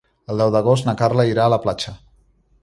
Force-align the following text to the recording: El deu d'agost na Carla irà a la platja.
El 0.35 0.39
deu 0.43 0.53
d'agost 0.55 0.87
na 0.87 0.95
Carla 1.01 1.27
irà 1.33 1.45
a 1.45 1.53
la 1.55 1.61
platja. 1.67 1.95